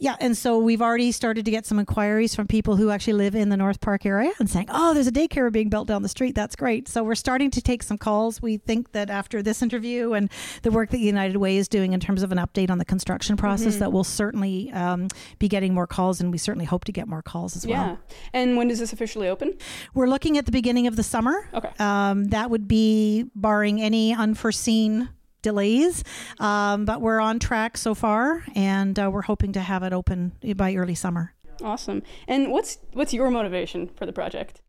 Yeah, 0.02 0.16
and 0.22 0.38
so 0.38 0.58
we've 0.58 0.82
already 0.82 1.12
started 1.12 1.44
to 1.44 1.52
get 1.52 1.66
some 1.66 1.78
inquiries 1.78 2.34
from 2.34 2.48
people 2.48 2.78
who 2.78 2.90
actually 2.90 3.14
live 3.14 3.36
in 3.36 3.50
the 3.50 3.58
North 3.58 3.82
Park 3.82 4.06
area 4.06 4.32
and 4.40 4.50
saying, 4.50 4.68
"Oh, 4.70 4.94
there's 4.94 5.08
a 5.08 5.12
daycare 5.12 5.52
being 5.52 5.68
built 5.68 5.90
down 5.90 6.04
the 6.04 6.10
street. 6.10 6.36
That's 6.36 6.56
great." 6.56 6.88
So 6.88 7.04
we're 7.04 7.16
starting 7.16 7.52
to 7.52 7.62
take 7.62 7.84
some 7.84 7.98
calls. 7.98 8.42
We 8.42 8.58
think 8.58 8.94
that 8.94 9.10
after 9.10 9.44
this 9.44 9.62
interview 9.62 10.14
and 10.14 10.32
the 10.62 10.72
work 10.72 10.92
that 10.92 11.00
United 11.00 11.36
Way 11.36 11.58
is 11.58 11.68
doing 11.68 11.92
in 11.92 12.00
terms 12.00 12.24
of 12.24 12.32
an 12.32 12.38
update 12.38 12.70
on 12.70 12.78
the 12.78 12.86
construction 12.86 13.36
process, 13.36 13.76
that 13.78 13.92
we'll 13.92 14.06
certainly 14.06 14.72
um, 14.72 15.10
be 15.38 15.50
getting 15.50 15.74
more 15.74 15.88
calls, 15.88 16.22
and 16.22 16.32
we 16.32 16.38
certainly 16.38 16.66
hope 16.66 16.86
to 16.86 16.94
get 16.94 17.08
more 17.08 17.22
calls 17.22 17.58
as 17.58 17.68
well. 17.68 17.76
Yeah. 17.76 17.96
And 18.32 18.56
when 18.56 18.70
does 18.70 18.80
this 18.80 18.94
officially 18.94 19.28
open? 19.28 19.54
We're 19.94 20.08
looking 20.08 20.38
at 20.38 20.46
the 20.46 20.52
beginning 20.54 20.88
of 20.88 20.96
the 20.96 21.04
summer. 21.04 21.50
Okay. 21.54 21.72
Um, 21.78 22.26
that 22.30 22.50
would 22.50 22.70
be 22.70 23.26
barring 23.36 23.82
any 23.82 24.14
unforeseen 24.14 25.10
delays, 25.42 26.04
um, 26.40 26.86
but 26.86 27.02
we're 27.02 27.20
on 27.20 27.40
track 27.40 27.78
so 27.78 27.94
far, 27.96 28.44
and 28.56 28.98
uh, 29.00 29.10
we're 29.12 29.22
hoping 29.22 29.54
to 29.54 29.62
have 29.62 29.84
it 29.84 29.94
open 29.94 30.34
by 30.56 30.76
early 30.76 30.96
summer. 30.96 31.34
Awesome. 31.64 32.04
And 32.28 32.52
what's 32.52 32.78
what's 32.94 33.14
your 33.14 33.30
motivation 33.30 33.88
for 33.88 34.06
the 34.06 34.14
project? 34.14 34.62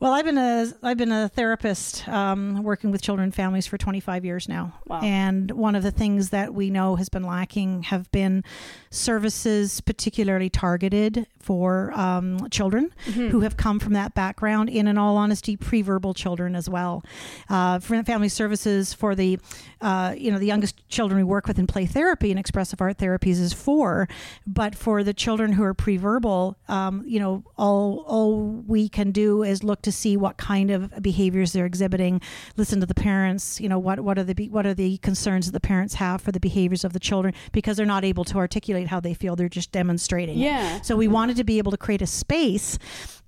Well, 0.00 0.12
I've 0.12 0.24
been 0.24 0.38
a 0.38 0.66
I've 0.82 0.96
been 0.98 1.12
a 1.12 1.28
therapist 1.28 2.06
um, 2.08 2.62
working 2.62 2.90
with 2.90 3.00
children 3.00 3.24
and 3.24 3.34
families 3.34 3.66
for 3.66 3.78
25 3.78 4.24
years 4.24 4.48
now, 4.48 4.74
Wow. 4.86 5.00
and 5.02 5.50
one 5.52 5.74
of 5.76 5.82
the 5.82 5.90
things 5.92 6.30
that 6.30 6.52
we 6.52 6.68
know 6.68 6.96
has 6.96 7.08
been 7.08 7.22
lacking 7.22 7.84
have 7.84 8.10
been 8.10 8.42
services 8.90 9.80
particularly 9.80 10.50
targeted 10.50 11.26
for 11.38 11.92
um, 11.92 12.48
children 12.50 12.90
who 13.14 13.40
have 13.40 13.56
come 13.56 13.78
from 13.78 13.92
that 13.92 14.14
background. 14.14 14.68
In, 14.70 14.88
in 14.88 14.96
all 14.98 15.16
honesty, 15.16 15.56
pre-verbal 15.56 16.14
children 16.14 16.56
as 16.56 16.68
well. 16.68 17.02
Uh, 17.50 17.78
for 17.78 18.02
family 18.02 18.28
services 18.30 18.92
for 18.94 19.14
the 19.14 19.38
uh, 19.80 20.14
you 20.16 20.30
know 20.32 20.38
the 20.38 20.46
youngest 20.46 20.86
children 20.88 21.16
we 21.18 21.24
work 21.24 21.46
with 21.46 21.58
in 21.58 21.66
play 21.66 21.86
therapy 21.86 22.30
and 22.30 22.38
expressive 22.40 22.80
art 22.80 22.98
therapies 22.98 23.40
is 23.40 23.52
four, 23.52 24.08
but 24.46 24.74
for 24.74 25.04
the 25.04 25.14
children 25.14 25.52
who 25.52 25.62
are 25.62 25.74
pre-verbal, 25.74 26.56
um, 26.68 27.04
you 27.06 27.20
know 27.20 27.44
all 27.56 28.04
all 28.08 28.42
we 28.66 28.88
can 28.88 29.10
do 29.12 29.42
is 29.42 29.62
look 29.62 29.82
to 29.84 29.92
see 29.92 30.16
what 30.16 30.36
kind 30.36 30.70
of 30.70 31.02
behaviors 31.02 31.52
they're 31.52 31.66
exhibiting, 31.66 32.20
listen 32.56 32.80
to 32.80 32.86
the 32.86 32.94
parents. 32.94 33.60
You 33.60 33.68
know 33.68 33.78
what 33.78 34.00
what 34.00 34.18
are 34.18 34.24
the 34.24 34.48
what 34.48 34.66
are 34.66 34.74
the 34.74 34.98
concerns 34.98 35.46
that 35.46 35.52
the 35.52 35.60
parents 35.60 35.94
have 35.94 36.20
for 36.20 36.32
the 36.32 36.40
behaviors 36.40 36.84
of 36.84 36.92
the 36.92 37.00
children 37.00 37.34
because 37.52 37.76
they're 37.76 37.86
not 37.86 38.04
able 38.04 38.24
to 38.24 38.38
articulate 38.38 38.88
how 38.88 39.00
they 39.00 39.14
feel. 39.14 39.36
They're 39.36 39.48
just 39.48 39.72
demonstrating. 39.72 40.38
it. 40.38 40.44
Yeah. 40.44 40.80
So 40.82 40.96
we 40.96 41.08
wanted 41.08 41.36
to 41.36 41.44
be 41.44 41.58
able 41.58 41.70
to 41.70 41.78
create 41.78 42.02
a 42.02 42.06
space 42.06 42.78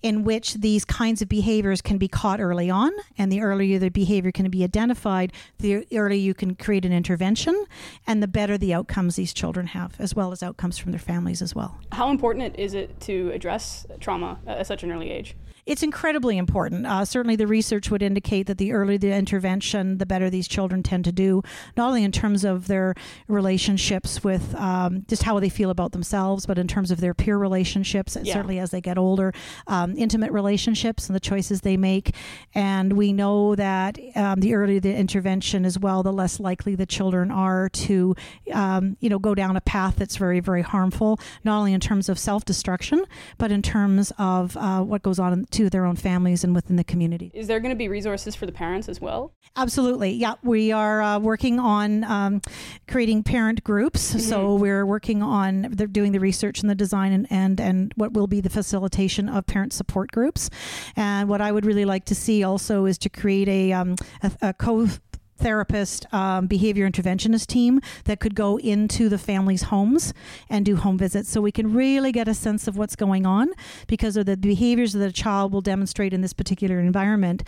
in 0.03 0.25
which 0.25 0.55
these 0.55 0.85
kinds 0.85 1.23
of 1.23 1.29
behaviors 1.29 1.81
can 1.81 1.99
be 1.99 2.07
caught 2.07 2.41
early 2.41 2.71
on, 2.71 2.93
and 3.19 3.33
the 3.33 3.41
earlier 3.41 3.79
the 3.79 3.89
behavior 3.89 4.31
can 4.31 4.49
be 4.51 4.63
identified, 4.63 5.33
the 5.59 5.87
earlier 5.93 6.19
you 6.19 6.35
can 6.35 6.55
create 6.55 6.85
an 6.85 6.93
intervention, 6.93 7.65
and 8.07 8.23
the 8.23 8.29
better 8.29 8.59
the 8.59 8.73
outcomes 8.75 9.17
these 9.17 9.33
children 9.33 9.69
have, 9.69 9.97
as 9.99 10.15
well 10.15 10.33
as 10.33 10.43
outcomes 10.43 10.79
from 10.79 10.93
their 10.93 11.01
families 11.01 11.43
as 11.43 11.55
well. 11.55 11.81
How 11.93 12.11
important 12.11 12.57
is 12.59 12.75
it 12.75 13.01
to 13.03 13.31
address 13.33 13.87
trauma 13.99 14.39
at 14.47 14.67
such 14.67 14.83
an 14.83 14.93
early 14.93 15.11
age? 15.11 15.35
It's 15.67 15.83
incredibly 15.83 16.39
important. 16.39 16.87
Uh, 16.87 17.05
certainly, 17.05 17.35
the 17.35 17.49
research 17.49 17.91
would 17.91 18.01
indicate 18.01 18.47
that 18.47 18.57
the 18.59 18.71
earlier 18.73 18.99
the 18.99 19.13
intervention, 19.13 19.99
the 19.99 20.07
better 20.07 20.31
these 20.31 20.47
children 20.47 20.85
tend 20.85 21.05
to 21.07 21.13
do, 21.13 21.43
not 21.77 21.89
only 21.89 22.05
in 22.05 22.13
terms 22.13 22.45
of 22.45 22.69
their 22.69 22.95
relationships 23.27 24.23
with 24.23 24.55
um, 24.55 25.05
just 25.09 25.25
how 25.25 25.41
they 25.41 25.49
feel 25.49 25.71
about 25.71 25.91
themselves, 25.91 26.47
but 26.47 26.57
in 26.57 26.69
terms 26.69 26.93
of 26.93 27.01
their 27.01 27.15
peer 27.15 27.37
relationships, 27.37 28.15
and 28.15 28.25
Yeah. 28.27 28.35
certainly 28.35 28.61
as 28.61 28.71
they 28.71 28.81
get 28.81 28.97
older, 28.97 29.33
um, 29.67 29.95
intimate 29.97 30.31
relationships 30.31 31.09
and 31.09 31.17
the 31.17 31.21
choices 31.21 31.63
they 31.63 31.77
make. 31.77 32.15
And 32.55 32.93
we 32.93 33.13
know 33.13 33.57
that 33.57 33.99
um, 34.15 34.39
the 34.41 34.55
earlier 34.55 34.79
the 34.79 34.95
intervention 34.95 35.65
as 35.65 35.79
well, 35.81 36.05
the 36.05 36.13
less 36.13 36.39
likely 36.39 36.77
the 36.77 36.87
children 36.87 37.33
are 37.33 37.69
to, 37.71 38.15
um, 38.53 38.97
you 39.01 39.09
know, 39.09 39.19
go 39.19 39.35
down 39.35 39.57
a 39.57 39.61
path 39.61 39.97
that's 39.97 40.17
very, 40.17 40.39
very 40.39 40.63
harmful, 40.63 41.19
not 41.43 41.59
only 41.59 41.73
in 41.73 41.81
terms 41.81 42.09
of 42.09 42.21
self 42.21 42.45
destruction, 42.45 43.05
but 43.37 43.51
in 43.51 43.63
terms 43.63 44.13
of 44.17 44.57
uh, 44.59 44.81
what 44.81 45.03
goes 45.03 45.19
on 45.19 45.45
to 45.57 45.71
their 45.71 45.87
own 45.87 45.97
families 45.97 46.45
and 46.45 46.55
within 46.55 46.77
the 46.77 46.85
community. 46.85 47.31
Is 47.35 47.47
there 47.47 47.61
going 47.61 47.71
to 47.71 47.77
be 47.77 47.89
resources 47.89 48.35
for 48.35 48.47
the 48.47 48.53
parents 48.53 48.89
as 48.89 49.01
well? 49.01 49.33
Absolutely. 49.57 50.13
Yeah, 50.13 50.35
we 50.43 50.71
are 50.71 51.01
uh, 51.01 51.19
working 51.19 51.59
on 51.59 52.05
um, 52.05 52.43
creating 52.89 53.23
parent 53.23 53.65
groups. 53.65 54.27
So 54.27 54.57
we're 54.57 54.85
working 54.85 55.23
on 55.23 55.63
the, 55.71 55.87
doing 55.87 56.13
the 56.13 56.19
research 56.19 56.61
and 56.61 56.69
the 56.69 56.75
design 56.75 57.13
and, 57.13 57.27
and 57.31 57.61
and 57.61 57.93
what 57.95 58.13
will 58.13 58.27
be 58.27 58.41
the 58.41 58.51
facilitation 58.51 59.29
of 59.29 59.47
parent 59.47 59.73
support 59.73 60.11
groups. 60.11 60.51
And 60.97 61.29
what 61.29 61.41
I 61.41 61.53
would 61.53 61.65
really 61.65 61.85
like 61.85 62.05
to 62.07 62.15
see 62.15 62.43
also 62.43 62.87
is 62.87 62.99
to 62.99 63.09
create 63.09 63.49
a 63.49 63.73
um, 63.73 63.97
a, 64.23 64.33
a 64.43 64.53
co 64.53 64.89
therapist 65.37 66.13
um, 66.13 66.47
behavior 66.47 66.89
interventionist 66.89 67.47
team 67.47 67.81
that 68.05 68.21
could 68.21 68.35
go 68.35 68.59
into 68.59 69.09
the 69.09 69.19
families 69.19 69.65
homes 69.65 70.15
and 70.49 70.65
do 70.65 70.77
home 70.77 70.99
visits. 70.99 71.31
So 71.31 71.41
we 71.41 71.53
can 71.53 71.73
really 71.73 72.13
get 72.13 72.29
a 72.29 72.35
sense 72.35 72.67
of 72.67 72.77
what's 72.77 72.97
going 72.97 73.27
on 73.27 73.51
because 73.87 74.17
of 74.17 74.27
the 74.27 74.37
behaviors 74.37 74.93
that 74.95 75.07
a 75.07 75.13
child 75.13 75.53
will 75.53 75.61
demonstrate 75.61 76.13
in 76.13 76.21
this 76.21 76.33
particular 76.33 76.81
environment 76.81 77.43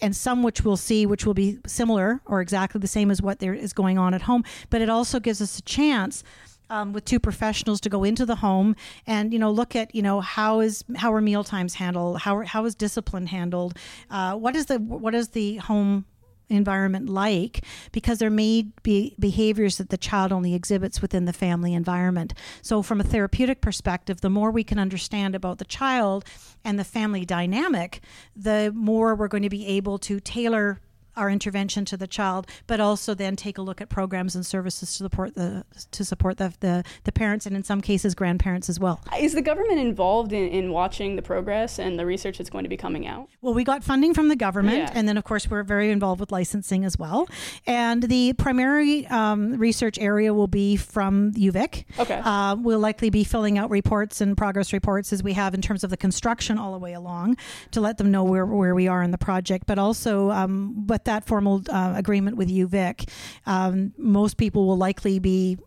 and 0.00 0.14
some 0.14 0.42
which 0.42 0.64
we'll 0.64 0.76
see 0.76 1.06
which 1.06 1.26
will 1.26 1.34
be 1.34 1.58
similar 1.66 2.20
or 2.26 2.40
exactly 2.40 2.78
the 2.80 2.86
same 2.86 3.10
as 3.10 3.20
what 3.22 3.38
there 3.38 3.54
is 3.54 3.72
going 3.72 3.98
on 3.98 4.14
at 4.14 4.22
home. 4.22 4.44
But 4.70 4.80
it 4.80 4.88
also 4.88 5.20
gives 5.20 5.40
us 5.40 5.58
a 5.58 5.62
chance 5.62 6.24
um, 6.70 6.94
with 6.94 7.04
two 7.04 7.20
professionals 7.20 7.80
to 7.82 7.90
go 7.90 8.02
into 8.02 8.24
the 8.24 8.36
home 8.36 8.74
and 9.06 9.32
you 9.32 9.38
know 9.38 9.50
look 9.50 9.76
at 9.76 9.94
you 9.94 10.00
know 10.00 10.20
how 10.20 10.60
is 10.60 10.82
how 10.96 11.12
are 11.12 11.20
meal 11.20 11.44
times 11.44 11.74
handled? 11.74 12.20
How 12.20 12.40
how 12.40 12.64
is 12.64 12.74
discipline 12.74 13.26
handled? 13.26 13.76
Uh, 14.10 14.36
what 14.36 14.56
is 14.56 14.66
the 14.66 14.78
what 14.78 15.14
is 15.14 15.28
the 15.28 15.56
home 15.56 16.06
environment 16.52 17.08
like 17.08 17.64
because 17.92 18.18
there 18.18 18.30
may 18.30 18.66
be 18.82 19.14
behaviors 19.18 19.78
that 19.78 19.90
the 19.90 19.96
child 19.96 20.32
only 20.32 20.54
exhibits 20.54 21.02
within 21.02 21.24
the 21.24 21.32
family 21.32 21.74
environment. 21.74 22.34
So, 22.62 22.82
from 22.82 23.00
a 23.00 23.04
therapeutic 23.04 23.60
perspective, 23.60 24.20
the 24.20 24.30
more 24.30 24.50
we 24.50 24.64
can 24.64 24.78
understand 24.78 25.34
about 25.34 25.58
the 25.58 25.64
child 25.64 26.24
and 26.64 26.78
the 26.78 26.84
family 26.84 27.24
dynamic, 27.24 28.00
the 28.36 28.72
more 28.74 29.14
we're 29.14 29.28
going 29.28 29.42
to 29.42 29.50
be 29.50 29.66
able 29.66 29.98
to 29.98 30.20
tailor 30.20 30.80
our 31.16 31.28
intervention 31.30 31.84
to 31.86 31.96
the 31.96 32.06
child, 32.06 32.46
but 32.66 32.80
also 32.80 33.14
then 33.14 33.36
take 33.36 33.58
a 33.58 33.62
look 33.62 33.80
at 33.80 33.88
programs 33.88 34.34
and 34.34 34.44
services 34.46 34.90
to 34.92 35.04
support 35.04 35.34
the 35.34 35.64
to 35.90 36.04
support 36.04 36.38
the 36.38 36.52
the, 36.60 36.84
the 37.04 37.12
parents 37.12 37.46
and 37.46 37.56
in 37.56 37.62
some 37.64 37.80
cases 37.80 38.14
grandparents 38.14 38.68
as 38.68 38.78
well. 38.80 39.00
Is 39.18 39.32
the 39.32 39.42
government 39.42 39.78
involved 39.78 40.32
in, 40.32 40.48
in 40.48 40.72
watching 40.72 41.16
the 41.16 41.22
progress 41.22 41.78
and 41.78 41.98
the 41.98 42.06
research 42.06 42.38
that's 42.38 42.50
going 42.50 42.64
to 42.64 42.68
be 42.70 42.76
coming 42.76 43.06
out? 43.06 43.28
Well, 43.40 43.54
we 43.54 43.64
got 43.64 43.82
funding 43.84 44.14
from 44.14 44.28
the 44.28 44.36
government, 44.36 44.78
Yeah. 44.78 44.90
and 44.94 45.08
then 45.08 45.16
of 45.16 45.24
course 45.24 45.48
we're 45.50 45.62
very 45.62 45.90
involved 45.90 46.20
with 46.20 46.32
licensing 46.32 46.84
as 46.84 46.98
well. 46.98 47.28
And 47.66 48.02
the 48.04 48.32
primary 48.34 49.06
um, 49.08 49.58
research 49.58 49.98
area 49.98 50.32
will 50.34 50.46
be 50.46 50.76
from 50.76 51.32
UVic. 51.32 51.84
Okay. 51.98 52.20
Uh, 52.24 52.56
we'll 52.56 52.78
likely 52.78 53.10
be 53.10 53.24
filling 53.24 53.58
out 53.58 53.70
reports 53.70 54.20
and 54.20 54.36
progress 54.36 54.72
reports 54.72 55.12
as 55.12 55.22
we 55.22 55.32
have 55.34 55.54
in 55.54 55.60
terms 55.62 55.84
of 55.84 55.90
the 55.90 55.96
construction 55.96 56.58
all 56.58 56.72
the 56.72 56.78
way 56.78 56.92
along 56.92 57.36
to 57.70 57.80
let 57.80 57.98
them 57.98 58.10
know 58.10 58.24
where, 58.24 58.46
where 58.46 58.74
we 58.74 58.88
are 58.88 59.02
in 59.02 59.10
the 59.10 59.18
project. 59.18 59.66
But 59.66 59.78
also, 59.78 60.30
um, 60.30 60.86
with 60.86 61.01
that 61.06 61.26
formal 61.26 61.62
uh, 61.68 61.94
agreement 61.96 62.36
with 62.36 62.48
UVic, 62.48 63.08
um, 63.46 63.92
most 63.96 64.36
people 64.36 64.66
will 64.66 64.78
likely 64.78 65.18
be 65.18 65.58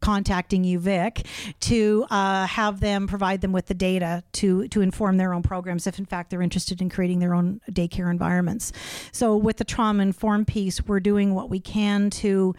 contacting 0.00 0.64
UVic 0.64 1.26
to 1.60 2.06
uh, 2.10 2.46
have 2.46 2.80
them 2.80 3.06
provide 3.06 3.40
them 3.40 3.52
with 3.52 3.66
the 3.66 3.74
data 3.74 4.22
to 4.32 4.66
to 4.68 4.80
inform 4.80 5.16
their 5.16 5.34
own 5.34 5.42
programs 5.42 5.86
if 5.86 5.98
in 5.98 6.06
fact 6.06 6.30
they're 6.30 6.42
interested 6.42 6.80
in 6.80 6.88
creating 6.88 7.18
their 7.18 7.34
own 7.34 7.60
daycare 7.70 8.10
environments. 8.10 8.72
So 9.12 9.36
with 9.36 9.58
the 9.58 9.64
trauma 9.64 10.02
informed 10.02 10.46
piece, 10.46 10.82
we're 10.82 11.00
doing 11.00 11.34
what 11.34 11.50
we 11.50 11.60
can 11.60 12.10
to 12.10 12.54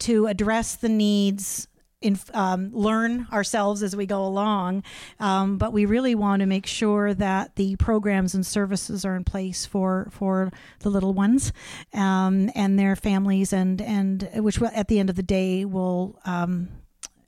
to 0.00 0.26
address 0.26 0.76
the 0.76 0.88
needs. 0.88 1.68
In, 2.04 2.18
um, 2.34 2.70
learn 2.74 3.26
ourselves 3.32 3.82
as 3.82 3.96
we 3.96 4.04
go 4.04 4.26
along, 4.26 4.82
um, 5.18 5.56
but 5.56 5.72
we 5.72 5.86
really 5.86 6.14
want 6.14 6.40
to 6.40 6.46
make 6.46 6.66
sure 6.66 7.14
that 7.14 7.56
the 7.56 7.76
programs 7.76 8.34
and 8.34 8.44
services 8.44 9.06
are 9.06 9.16
in 9.16 9.24
place 9.24 9.64
for 9.64 10.08
for 10.10 10.52
the 10.80 10.90
little 10.90 11.14
ones 11.14 11.52
um, 11.94 12.50
and 12.54 12.78
their 12.78 12.94
families, 12.94 13.54
and 13.54 13.80
and 13.80 14.28
which 14.34 14.58
will, 14.60 14.70
at 14.74 14.88
the 14.88 14.98
end 14.98 15.08
of 15.08 15.16
the 15.16 15.22
day 15.22 15.64
will 15.64 16.20
um, 16.26 16.68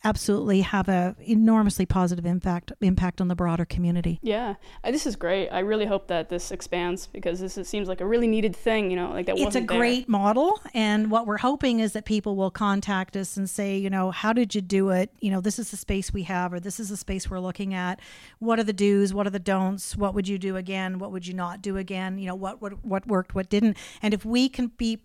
absolutely 0.07 0.61
have 0.61 0.89
a 0.89 1.17
enormously 1.21 1.85
positive 1.85 2.25
impact 2.25 2.73
impact 2.81 3.21
on 3.21 3.29
the 3.29 3.35
broader 3.35 3.65
community. 3.65 4.21
Yeah, 4.23 4.55
Uh, 4.85 4.91
this 4.93 5.05
is 5.07 5.17
great. 5.17 5.49
I 5.49 5.59
really 5.61 5.87
hope 5.87 6.07
that 6.07 6.29
this 6.29 6.51
expands 6.53 7.09
because 7.09 7.41
this 7.41 7.59
is, 7.59 7.69
seems 7.69 7.89
like 7.89 8.01
a 8.01 8.07
really 8.07 8.29
needed 8.29 8.55
thing. 8.55 8.91
You 8.91 8.97
know, 8.97 9.11
like 9.11 9.27
that 9.27 9.33
It's 9.33 9.43
a 9.43 9.45
wasn't 9.47 9.69
there. 9.69 9.79
great 9.79 10.09
model, 10.09 10.61
and 10.73 11.11
what 11.11 11.27
we're 11.27 11.39
hoping 11.39 11.81
is 11.81 11.93
that 11.95 12.05
people 12.05 12.37
will 12.37 12.51
contact 12.53 13.17
us 13.17 13.37
and 13.37 13.51
say, 13.51 13.77
you 13.77 13.91
know, 13.91 14.11
how 14.13 14.33
did 14.33 14.55
you 14.55 14.61
do 14.61 14.91
it? 14.91 15.11
You 15.21 15.31
know, 15.33 15.41
this 15.41 15.59
is 15.59 15.71
the 15.73 15.77
space 15.77 16.13
we 16.13 16.23
have, 16.25 16.53
or 16.53 16.61
this 16.61 16.79
is 16.79 16.89
the 16.89 16.97
space 16.97 17.29
we're 17.29 17.41
looking 17.41 17.75
at. 17.75 17.99
What 18.39 18.59
are 18.61 18.65
the 18.65 18.73
do's? 18.73 19.13
What 19.13 19.27
are 19.27 19.31
the 19.31 19.39
don'ts? 19.41 19.97
What 19.97 20.15
would 20.15 20.29
you 20.29 20.39
do 20.39 20.57
again? 20.57 20.99
What 20.99 21.11
would 21.13 21.27
you 21.27 21.35
not 21.35 21.63
do 21.63 21.77
again? 21.77 22.19
You 22.19 22.27
know, 22.29 22.35
what 22.37 22.63
what 22.63 22.85
what 22.85 23.07
worked? 23.07 23.35
What 23.35 23.49
didn't? 23.51 23.77
And 24.03 24.15
if 24.15 24.25
we 24.25 24.49
can 24.49 24.69
be, 24.77 25.01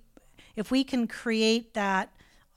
if 0.55 0.69
we 0.69 0.83
can 0.83 1.07
create 1.07 1.73
that. 1.73 2.11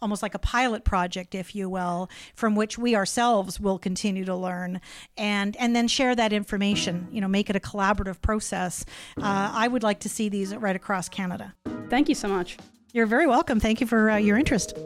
Almost 0.04 0.22
like 0.22 0.34
a 0.34 0.38
pilot 0.38 0.84
project, 0.84 1.34
if 1.34 1.54
you 1.54 1.70
will, 1.70 2.10
from 2.34 2.54
which 2.54 2.76
we 2.76 2.94
ourselves 2.94 3.58
will 3.58 3.78
continue 3.78 4.26
to 4.26 4.36
learn, 4.36 4.82
and 5.16 5.56
and 5.56 5.74
then 5.74 5.88
share 5.88 6.14
that 6.14 6.30
information. 6.30 7.08
You 7.10 7.22
know, 7.22 7.28
make 7.28 7.48
it 7.48 7.56
a 7.56 7.58
collaborative 7.60 8.20
process. 8.20 8.84
Uh, 9.16 9.50
I 9.54 9.66
would 9.66 9.82
like 9.82 10.00
to 10.00 10.10
see 10.10 10.28
these 10.28 10.54
right 10.54 10.76
across 10.76 11.08
Canada. 11.08 11.54
Thank 11.88 12.10
you 12.10 12.14
so 12.14 12.28
much. 12.28 12.58
You're 12.92 13.06
very 13.06 13.26
welcome. 13.26 13.60
Thank 13.60 13.80
you 13.80 13.86
for 13.86 14.10
uh, 14.10 14.16
your 14.16 14.36
interest. 14.36 14.76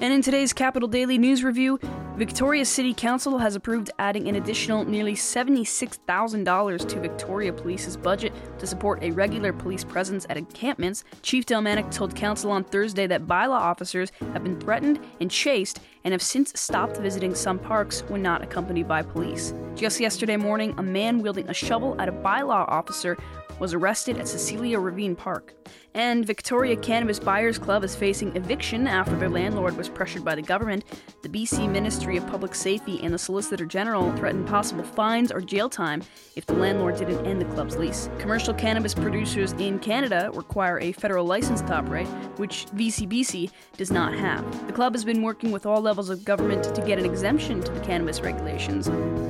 And 0.00 0.14
in 0.14 0.22
today's 0.22 0.54
Capital 0.54 0.88
Daily 0.88 1.18
News 1.18 1.44
Review, 1.44 1.78
Victoria 2.20 2.66
City 2.66 2.92
Council 2.92 3.38
has 3.38 3.56
approved 3.56 3.90
adding 3.98 4.28
an 4.28 4.34
additional 4.34 4.84
nearly 4.84 5.14
$76,000 5.14 6.86
to 6.86 7.00
Victoria 7.00 7.50
Police's 7.50 7.96
budget 7.96 8.34
to 8.58 8.66
support 8.66 9.02
a 9.02 9.10
regular 9.10 9.54
police 9.54 9.84
presence 9.84 10.26
at 10.28 10.36
encampments. 10.36 11.02
Chief 11.22 11.46
Del 11.46 11.62
Manak 11.62 11.90
told 11.90 12.14
Council 12.14 12.50
on 12.50 12.62
Thursday 12.62 13.06
that 13.06 13.26
bylaw 13.26 13.52
officers 13.52 14.12
have 14.34 14.44
been 14.44 14.60
threatened 14.60 15.00
and 15.22 15.30
chased 15.30 15.80
and 16.04 16.12
have 16.12 16.20
since 16.20 16.52
stopped 16.60 16.98
visiting 16.98 17.34
some 17.34 17.58
parks 17.58 18.02
when 18.08 18.20
not 18.20 18.42
accompanied 18.42 18.86
by 18.86 19.00
police. 19.00 19.54
Just 19.74 19.98
yesterday 19.98 20.36
morning, 20.36 20.74
a 20.76 20.82
man 20.82 21.22
wielding 21.22 21.48
a 21.48 21.54
shovel 21.54 21.98
at 21.98 22.10
a 22.10 22.12
bylaw 22.12 22.68
officer 22.68 23.16
was 23.58 23.72
arrested 23.72 24.18
at 24.18 24.28
Cecilia 24.28 24.78
Ravine 24.78 25.16
Park. 25.16 25.54
And 25.94 26.24
Victoria 26.24 26.76
Cannabis 26.76 27.18
Buyers 27.18 27.58
Club 27.58 27.82
is 27.82 27.96
facing 27.96 28.36
eviction 28.36 28.86
after 28.86 29.16
their 29.16 29.28
landlord 29.28 29.76
was 29.76 29.88
pressured 29.88 30.24
by 30.24 30.36
the 30.36 30.42
government. 30.42 30.84
The 31.22 31.28
BC 31.28 31.68
Ministry 31.68 32.16
of 32.16 32.26
Public 32.28 32.54
Safety 32.54 33.00
and 33.02 33.12
the 33.12 33.18
Solicitor 33.18 33.66
General 33.66 34.14
threatened 34.16 34.46
possible 34.46 34.84
fines 34.84 35.32
or 35.32 35.40
jail 35.40 35.68
time 35.68 36.02
if 36.36 36.46
the 36.46 36.54
landlord 36.54 36.96
didn't 36.96 37.26
end 37.26 37.40
the 37.40 37.46
club's 37.46 37.76
lease. 37.76 38.08
Commercial 38.18 38.54
cannabis 38.54 38.94
producers 38.94 39.52
in 39.54 39.80
Canada 39.80 40.30
require 40.32 40.78
a 40.78 40.92
federal 40.92 41.24
license 41.24 41.60
to 41.62 41.74
operate, 41.74 42.06
which 42.36 42.66
VCBC 42.66 43.50
does 43.76 43.90
not 43.90 44.14
have. 44.14 44.66
The 44.68 44.72
club 44.72 44.94
has 44.94 45.04
been 45.04 45.22
working 45.22 45.50
with 45.50 45.66
all 45.66 45.80
levels 45.80 46.08
of 46.08 46.24
government 46.24 46.72
to 46.72 46.82
get 46.82 47.00
an 47.00 47.04
exemption 47.04 47.62
to 47.62 47.72
the 47.72 47.80
cannabis 47.80 48.20
regulations, 48.20 48.88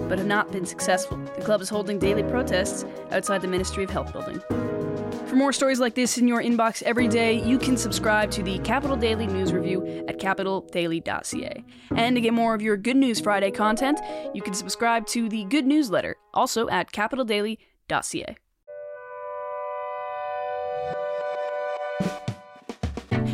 but 0.08 0.18
have 0.18 0.26
not 0.26 0.52
been 0.52 0.66
successful. 0.66 1.16
The 1.36 1.42
club 1.42 1.62
is 1.62 1.70
holding 1.70 1.98
daily 1.98 2.22
protests 2.22 2.84
outside 3.12 3.40
the 3.40 3.48
Ministry 3.48 3.84
of 3.84 3.90
Health 3.90 4.12
building. 4.12 4.79
For 5.30 5.36
more 5.36 5.52
stories 5.52 5.78
like 5.78 5.94
this 5.94 6.18
in 6.18 6.26
your 6.26 6.42
inbox 6.42 6.82
every 6.82 7.06
day, 7.06 7.40
you 7.40 7.56
can 7.56 7.76
subscribe 7.76 8.32
to 8.32 8.42
the 8.42 8.58
Capital 8.58 8.96
Daily 8.96 9.28
News 9.28 9.52
Review 9.52 10.04
at 10.08 10.18
capitaldaily.ca. 10.18 11.64
And 11.94 12.16
to 12.16 12.20
get 12.20 12.34
more 12.34 12.52
of 12.52 12.60
your 12.60 12.76
Good 12.76 12.96
News 12.96 13.20
Friday 13.20 13.52
content, 13.52 14.00
you 14.34 14.42
can 14.42 14.54
subscribe 14.54 15.06
to 15.06 15.28
the 15.28 15.44
Good 15.44 15.66
Newsletter, 15.66 16.16
also 16.34 16.68
at 16.68 16.90
capitaldaily.ca. 16.90 18.36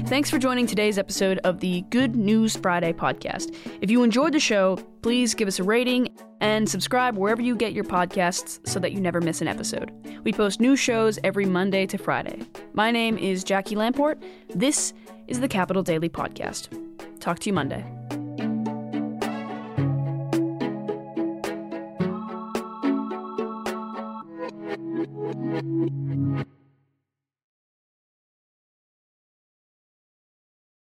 Thanks 0.06 0.30
for 0.30 0.38
joining 0.38 0.68
today's 0.68 0.98
episode 0.98 1.38
of 1.38 1.58
the 1.58 1.80
Good 1.90 2.14
News 2.14 2.56
Friday 2.56 2.92
podcast. 2.92 3.52
If 3.80 3.90
you 3.90 4.04
enjoyed 4.04 4.34
the 4.34 4.38
show, 4.38 4.76
please 5.02 5.34
give 5.34 5.48
us 5.48 5.58
a 5.58 5.64
rating 5.64 6.16
and 6.40 6.68
subscribe 6.68 7.16
wherever 7.16 7.42
you 7.42 7.56
get 7.56 7.72
your 7.72 7.82
podcasts 7.82 8.64
so 8.68 8.78
that 8.78 8.92
you 8.92 9.00
never 9.00 9.20
miss 9.20 9.40
an 9.40 9.48
episode. 9.48 9.90
We 10.22 10.32
post 10.32 10.60
new 10.60 10.76
shows 10.76 11.18
every 11.25 11.44
Monday 11.44 11.86
to 11.86 11.98
Friday. 11.98 12.40
My 12.72 12.92
name 12.92 13.18
is 13.18 13.42
Jackie 13.42 13.75
Lamport. 13.75 14.22
This 14.54 14.94
is 15.26 15.40
the 15.40 15.48
Capital 15.48 15.82
Daily 15.82 16.08
Podcast. 16.08 16.68
Talk 17.18 17.40
to 17.40 17.50
you 17.50 17.54
Monday. 17.54 17.84